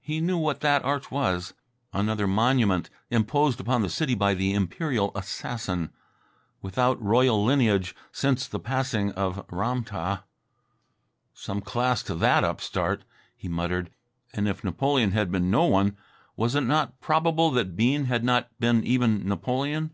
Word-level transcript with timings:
He 0.00 0.20
knew 0.20 0.38
what 0.38 0.60
that 0.60 0.84
arch 0.84 1.10
was 1.10 1.52
another 1.92 2.28
monument 2.28 2.90
imposed 3.10 3.58
upon 3.58 3.82
the 3.82 3.88
city 3.90 4.14
by 4.14 4.32
the 4.32 4.54
imperial 4.54 5.10
assassin 5.16 5.90
without 6.62 7.02
royal 7.02 7.44
lineage 7.44 7.92
since 8.12 8.46
the 8.46 8.60
passing 8.60 9.10
of 9.14 9.44
Ram 9.50 9.82
tah. 9.82 10.22
"Some 11.32 11.60
class 11.60 12.04
to 12.04 12.14
that 12.14 12.44
upstart!" 12.44 13.02
he 13.34 13.48
muttered. 13.48 13.90
And 14.32 14.46
if 14.46 14.62
Napoleon 14.62 15.10
had 15.10 15.32
been 15.32 15.50
no 15.50 15.64
one, 15.64 15.96
was 16.36 16.54
it 16.54 16.60
not 16.60 17.00
probable 17.00 17.50
that 17.50 17.74
Bean 17.74 18.04
had 18.04 18.22
not 18.22 18.56
been 18.60 18.84
even 18.84 19.26
Napoleon. 19.26 19.92